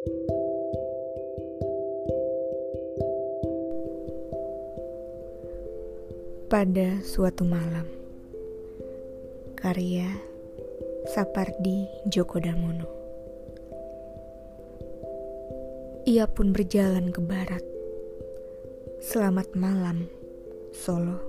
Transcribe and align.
Pada 0.00 0.08
suatu 7.04 7.44
malam 7.44 7.84
Karya 9.60 10.08
Sapardi 11.04 11.84
Djoko 12.08 12.40
Damono 12.40 12.88
Ia 16.08 16.24
pun 16.32 16.56
berjalan 16.56 17.12
ke 17.12 17.20
barat. 17.20 17.60
Selamat 19.04 19.52
malam, 19.52 20.08
Solo 20.72 21.20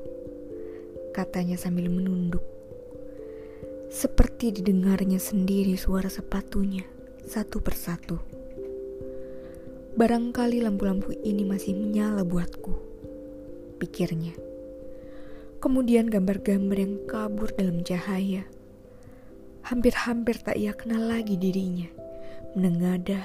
Katanya 1.12 1.60
sambil 1.60 1.92
menunduk. 1.92 2.48
Seperti 3.92 4.56
didengarnya 4.56 5.20
sendiri 5.20 5.76
suara 5.76 6.08
sepatunya 6.08 6.88
Satu 7.28 7.60
persatu 7.60 8.41
Barangkali 9.92 10.64
lampu-lampu 10.64 11.12
ini 11.20 11.44
masih 11.44 11.76
menyala 11.76 12.24
buatku 12.24 12.72
Pikirnya 13.76 14.32
Kemudian 15.60 16.08
gambar-gambar 16.08 16.78
yang 16.80 16.96
kabur 17.06 17.52
dalam 17.54 17.84
cahaya. 17.84 18.48
Hampir-hampir 19.68 20.40
tak 20.40 20.56
ia 20.56 20.72
kenal 20.72 21.12
lagi 21.12 21.36
dirinya. 21.36 21.86
Menengadah, 22.58 23.22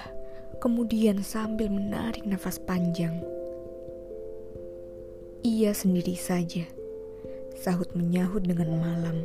kemudian 0.59 1.23
sambil 1.23 1.71
menarik 1.71 2.27
nafas 2.27 2.61
panjang. 2.61 3.25
Ia 5.47 5.71
sendiri 5.71 6.13
saja, 6.13 6.69
sahut 7.57 7.95
menyahut 7.95 8.45
dengan 8.45 8.75
malam. 8.77 9.23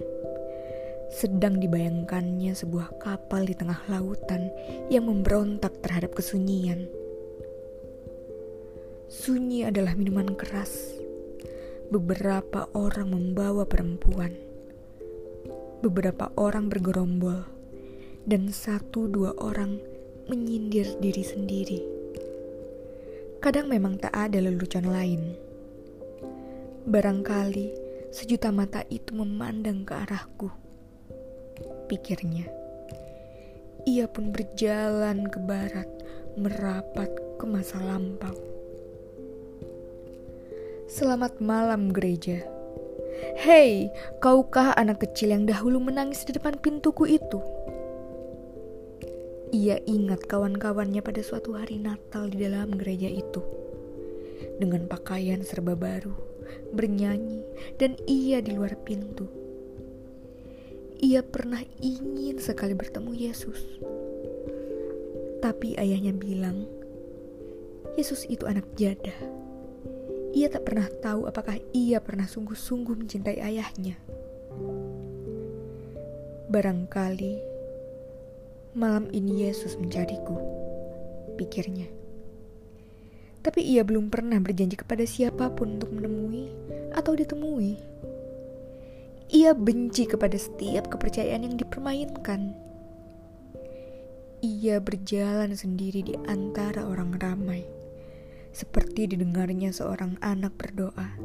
Sedang 1.11 1.59
dibayangkannya 1.59 2.53
sebuah 2.53 3.01
kapal 3.01 3.43
di 3.49 3.57
tengah 3.57 3.81
lautan 3.89 4.53
yang 4.87 5.09
memberontak 5.09 5.83
terhadap 5.83 6.15
kesunyian. 6.15 7.00
Sunyi 9.11 9.67
adalah 9.67 9.91
minuman 9.99 10.39
keras 10.39 10.95
beberapa 11.91 12.71
orang 12.71 13.11
membawa 13.11 13.67
perempuan. 13.67 14.31
Beberapa 15.83 16.31
orang 16.39 16.71
bergerombol, 16.71 17.43
dan 18.23 18.55
satu 18.55 19.11
dua 19.11 19.35
orang 19.35 19.83
menyindir 20.31 20.95
diri 21.03 21.27
sendiri. 21.27 21.83
Kadang 23.43 23.67
memang 23.67 23.99
tak 23.99 24.15
ada 24.15 24.39
lelucon 24.39 24.87
lain. 24.87 25.35
Barangkali 26.87 27.67
sejuta 28.15 28.47
mata 28.55 28.87
itu 28.87 29.11
memandang 29.11 29.83
ke 29.83 29.91
arahku. 29.91 30.47
Pikirnya. 31.91 32.47
Ia 33.83 34.07
pun 34.07 34.31
berjalan 34.31 35.27
ke 35.27 35.39
barat, 35.43 35.91
merapat 36.39 37.11
ke 37.35 37.43
masa 37.43 37.75
lampau. 37.83 38.50
Selamat 40.91 41.39
malam 41.39 41.95
gereja. 41.95 42.43
Hei, 43.39 43.87
kaukah 44.19 44.75
anak 44.75 44.99
kecil 44.99 45.31
yang 45.31 45.47
dahulu 45.47 45.79
menangis 45.79 46.27
di 46.27 46.35
depan 46.35 46.59
pintuku 46.59 47.15
itu? 47.15 47.39
Ia 49.55 49.79
ingat 49.87 50.27
kawan-kawannya 50.27 50.99
pada 50.99 51.23
suatu 51.23 51.55
hari 51.55 51.79
Natal 51.79 52.27
di 52.27 52.43
dalam 52.43 52.75
gereja 52.75 53.07
itu. 53.07 53.39
Dengan 54.59 54.91
pakaian 54.91 55.39
serba 55.47 55.79
baru, 55.79 56.11
bernyanyi, 56.75 57.39
dan 57.79 57.95
ia 58.03 58.43
di 58.43 58.51
luar 58.51 58.75
pintu. 58.83 59.31
Ia 60.99 61.23
pernah 61.23 61.63
ingin 61.79 62.35
sekali 62.35 62.75
bertemu 62.75 63.15
Yesus. 63.15 63.79
Tapi 65.39 65.79
ayahnya 65.79 66.11
bilang, 66.11 66.67
Yesus 67.95 68.27
itu 68.27 68.43
anak 68.43 68.67
jadah 68.75 69.40
ia 70.31 70.47
tak 70.47 70.63
pernah 70.63 70.87
tahu 70.87 71.27
apakah 71.27 71.59
ia 71.75 71.99
pernah 71.99 72.23
sungguh-sungguh 72.23 72.95
mencintai 73.03 73.43
ayahnya. 73.43 73.99
Barangkali 76.47 77.35
malam 78.71 79.11
ini 79.11 79.43
Yesus 79.43 79.75
mencariku, 79.75 80.39
pikirnya. 81.35 81.87
Tapi 83.43 83.59
ia 83.59 83.83
belum 83.83 84.07
pernah 84.07 84.39
berjanji 84.39 84.79
kepada 84.79 85.03
siapa 85.03 85.51
pun 85.51 85.75
untuk 85.75 85.91
menemui 85.91 86.47
atau 86.95 87.11
ditemui. 87.11 87.75
Ia 89.31 89.51
benci 89.55 90.07
kepada 90.07 90.35
setiap 90.39 90.91
kepercayaan 90.91 91.43
yang 91.43 91.55
dipermainkan. 91.59 92.55
Ia 94.43 94.79
berjalan 94.79 95.55
sendiri 95.55 96.03
di 96.03 96.15
antara 96.27 96.87
orang 96.87 97.15
ramai 97.19 97.80
seperti 98.51 99.07
didengarnya 99.15 99.71
seorang 99.71 100.19
anak 100.19 100.55
berdoa. 100.59 101.15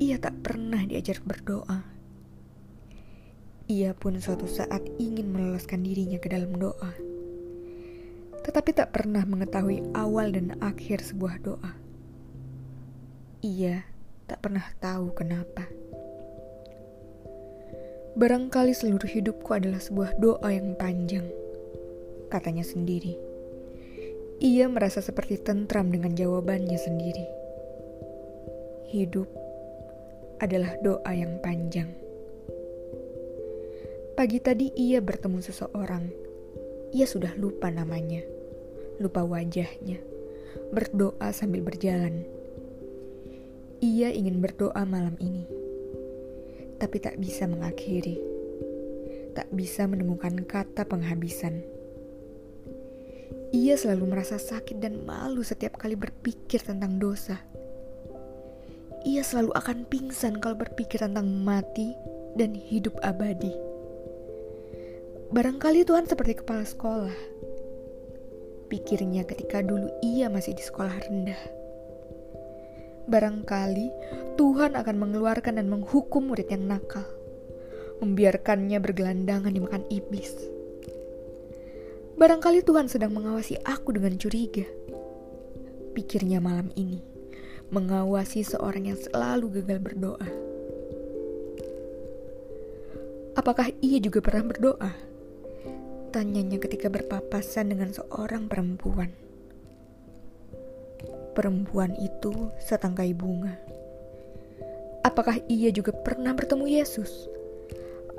Ia 0.00 0.16
tak 0.16 0.40
pernah 0.40 0.80
diajar 0.88 1.20
berdoa. 1.20 1.84
Ia 3.70 3.94
pun 3.94 4.18
suatu 4.18 4.50
saat 4.50 4.82
ingin 4.98 5.30
meloloskan 5.30 5.86
dirinya 5.86 6.18
ke 6.18 6.26
dalam 6.26 6.56
doa, 6.58 6.90
tetapi 8.42 8.74
tak 8.74 8.90
pernah 8.90 9.22
mengetahui 9.22 9.94
awal 9.94 10.34
dan 10.34 10.58
akhir 10.58 11.06
sebuah 11.06 11.38
doa. 11.44 11.72
Ia 13.46 13.86
tak 14.26 14.42
pernah 14.42 14.66
tahu 14.82 15.14
kenapa. 15.14 15.70
Barangkali 18.18 18.74
seluruh 18.74 19.06
hidupku 19.06 19.54
adalah 19.54 19.78
sebuah 19.78 20.18
doa 20.18 20.50
yang 20.50 20.74
panjang, 20.74 21.30
katanya 22.26 22.66
sendiri. 22.66 23.29
Ia 24.40 24.72
merasa 24.72 25.04
seperti 25.04 25.36
tentram 25.36 25.92
dengan 25.92 26.16
jawabannya 26.16 26.80
sendiri. 26.80 27.28
Hidup 28.88 29.28
adalah 30.40 30.80
doa 30.80 31.12
yang 31.12 31.36
panjang. 31.44 31.92
Pagi 34.16 34.40
tadi 34.40 34.72
ia 34.72 35.04
bertemu 35.04 35.44
seseorang. 35.44 36.08
Ia 36.96 37.04
sudah 37.04 37.36
lupa 37.36 37.68
namanya, 37.68 38.24
lupa 38.96 39.28
wajahnya, 39.28 40.00
berdoa 40.72 41.36
sambil 41.36 41.60
berjalan. 41.60 42.24
Ia 43.84 44.08
ingin 44.08 44.40
berdoa 44.40 44.88
malam 44.88 45.20
ini, 45.20 45.44
tapi 46.80 46.96
tak 46.96 47.20
bisa 47.20 47.44
mengakhiri, 47.44 48.16
tak 49.36 49.52
bisa 49.52 49.84
menemukan 49.84 50.48
kata 50.48 50.88
penghabisan. 50.88 51.79
Ia 53.50 53.74
selalu 53.74 54.14
merasa 54.14 54.38
sakit 54.38 54.78
dan 54.78 55.02
malu 55.02 55.42
setiap 55.42 55.74
kali 55.74 55.98
berpikir 55.98 56.62
tentang 56.62 57.02
dosa. 57.02 57.34
Ia 59.02 59.26
selalu 59.26 59.50
akan 59.58 59.90
pingsan 59.90 60.38
kalau 60.38 60.54
berpikir 60.54 61.02
tentang 61.02 61.26
mati 61.42 61.90
dan 62.38 62.54
hidup 62.54 62.94
abadi. 63.02 63.50
Barangkali 65.34 65.82
Tuhan 65.82 66.06
seperti 66.06 66.38
kepala 66.38 66.62
sekolah. 66.62 67.18
Pikirnya 68.70 69.26
ketika 69.26 69.66
dulu 69.66 69.90
ia 69.98 70.30
masih 70.30 70.54
di 70.54 70.62
sekolah 70.62 70.94
rendah. 71.10 71.42
Barangkali 73.10 73.90
Tuhan 74.38 74.78
akan 74.78 74.94
mengeluarkan 74.94 75.58
dan 75.58 75.66
menghukum 75.66 76.30
murid 76.30 76.54
yang 76.54 76.70
nakal, 76.70 77.02
membiarkannya 77.98 78.78
bergelandangan 78.78 79.50
dimakan 79.50 79.82
iblis 79.90 80.59
Barangkali 82.20 82.60
Tuhan 82.60 82.84
sedang 82.84 83.16
mengawasi 83.16 83.56
aku 83.64 83.96
dengan 83.96 84.12
curiga. 84.20 84.68
Pikirnya 85.96 86.36
malam 86.36 86.68
ini, 86.76 87.00
mengawasi 87.72 88.44
seorang 88.44 88.92
yang 88.92 89.00
selalu 89.00 89.48
gagal 89.56 89.80
berdoa. 89.80 90.28
Apakah 93.40 93.72
ia 93.80 93.96
juga 94.04 94.20
pernah 94.20 94.52
berdoa? 94.52 94.92
Tanyanya 96.12 96.60
ketika 96.60 96.92
berpapasan 96.92 97.72
dengan 97.72 97.88
seorang 97.96 98.52
perempuan. 98.52 99.16
Perempuan 101.32 101.96
itu 101.96 102.52
setangkai 102.60 103.16
bunga. 103.16 103.56
Apakah 105.08 105.40
ia 105.48 105.72
juga 105.72 105.96
pernah 105.96 106.36
bertemu 106.36 106.68
Yesus? 106.68 107.32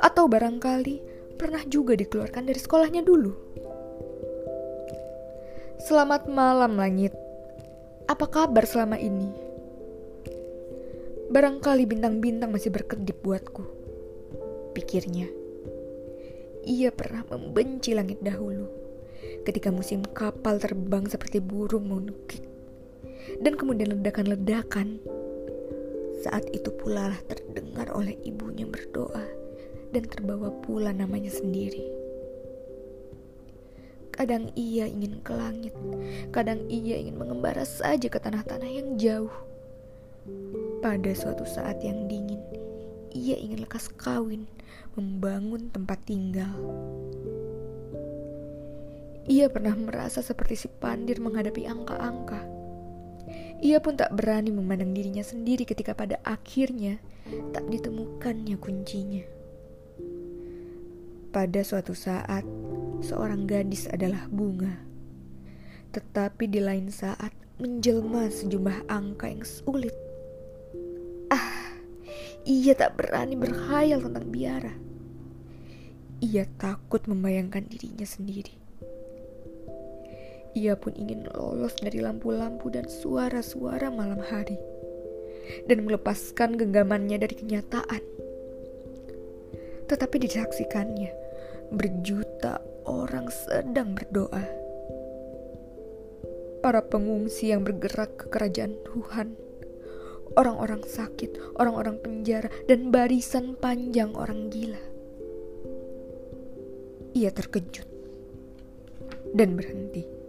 Atau 0.01 0.25
barangkali 0.25 1.05
pernah 1.37 1.61
juga 1.69 1.93
dikeluarkan 1.93 2.49
dari 2.49 2.57
sekolahnya 2.57 3.05
dulu? 3.05 3.51
Selamat 5.81 6.29
malam 6.29 6.77
langit. 6.77 7.09
Apa 8.05 8.29
kabar 8.29 8.69
selama 8.69 9.01
ini? 9.01 9.33
Barangkali 11.33 11.89
bintang-bintang 11.89 12.53
masih 12.53 12.69
berkedip 12.69 13.17
buatku. 13.25 13.65
Pikirnya. 14.77 15.25
Ia 16.69 16.93
pernah 16.93 17.25
membenci 17.33 17.97
langit 17.97 18.21
dahulu. 18.21 18.69
Ketika 19.41 19.73
musim 19.73 20.05
kapal 20.05 20.61
terbang 20.61 21.09
seperti 21.09 21.41
burung 21.41 21.89
menukik. 21.89 22.45
Dan 23.41 23.57
kemudian 23.57 23.97
ledakan-ledakan. 23.97 25.01
Saat 26.21 26.45
itu 26.53 26.69
pula 26.77 27.09
lah 27.09 27.21
terdengar 27.25 27.89
oleh 27.89 28.13
ibunya 28.21 28.69
berdoa 28.69 29.25
dan 29.89 30.05
terbawa 30.05 30.53
pula 30.61 30.93
namanya 30.93 31.33
sendiri 31.33 32.00
Kadang 34.21 34.53
ia 34.53 34.85
ingin 34.85 35.17
ke 35.25 35.33
langit, 35.33 35.73
kadang 36.29 36.69
ia 36.69 36.93
ingin 36.93 37.17
mengembara 37.17 37.65
saja 37.65 38.05
ke 38.05 38.21
tanah-tanah 38.21 38.69
yang 38.69 38.93
jauh. 38.93 39.33
Pada 40.77 41.09
suatu 41.17 41.41
saat 41.41 41.81
yang 41.81 42.05
dingin, 42.05 42.37
ia 43.17 43.33
ingin 43.33 43.65
lekas 43.65 43.89
kawin, 43.89 44.45
membangun 44.93 45.73
tempat 45.73 46.05
tinggal. 46.05 46.53
Ia 49.25 49.49
pernah 49.49 49.73
merasa 49.73 50.21
seperti 50.21 50.53
si 50.53 50.67
pandir 50.69 51.17
menghadapi 51.17 51.65
angka-angka. 51.65 52.45
Ia 53.65 53.81
pun 53.81 53.97
tak 53.97 54.13
berani 54.13 54.53
memandang 54.53 54.93
dirinya 54.93 55.25
sendiri 55.25 55.65
ketika 55.65 55.97
pada 55.97 56.21
akhirnya 56.21 57.01
tak 57.57 57.65
ditemukannya 57.73 58.53
kuncinya. 58.61 59.40
Pada 61.31 61.63
suatu 61.63 61.95
saat, 61.95 62.43
seorang 62.99 63.47
gadis 63.47 63.87
adalah 63.87 64.27
bunga, 64.27 64.83
tetapi 65.95 66.43
di 66.43 66.59
lain 66.59 66.91
saat 66.91 67.31
menjelma 67.55 68.27
sejumlah 68.27 68.91
angka 68.91 69.31
yang 69.31 69.47
sulit. 69.47 69.95
Ah, 71.31 71.71
ia 72.43 72.75
tak 72.75 72.99
berani 72.99 73.39
berkhayal 73.39 74.03
tentang 74.03 74.27
biara. 74.27 74.75
Ia 76.19 76.43
takut 76.59 77.07
membayangkan 77.07 77.63
dirinya 77.63 78.03
sendiri. 78.03 78.51
Ia 80.51 80.75
pun 80.75 80.99
ingin 80.99 81.31
lolos 81.31 81.79
dari 81.79 82.03
lampu-lampu 82.03 82.67
dan 82.75 82.91
suara-suara 82.91 83.87
malam 83.87 84.19
hari 84.19 84.59
dan 85.63 85.87
melepaskan 85.87 86.59
genggamannya 86.59 87.23
dari 87.23 87.39
kenyataan. 87.39 88.03
Tetapi 89.87 90.15
disaksikannya, 90.23 91.20
berjuta 91.71 92.59
orang 92.83 93.31
sedang 93.31 93.95
berdoa. 93.95 94.43
Para 96.61 96.83
pengungsi 96.85 97.49
yang 97.55 97.65
bergerak 97.65 98.21
ke 98.21 98.25
kerajaan 98.29 98.77
Tuhan, 98.85 99.33
orang-orang 100.37 100.85
sakit, 100.85 101.57
orang-orang 101.57 101.97
penjara, 102.03 102.51
dan 102.67 102.93
barisan 102.93 103.57
panjang 103.57 104.13
orang 104.13 104.51
gila. 104.53 104.83
Ia 107.17 107.31
terkejut 107.33 107.87
dan 109.31 109.55
berhenti 109.55 110.20